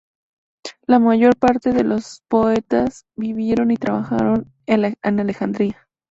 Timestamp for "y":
3.69-3.75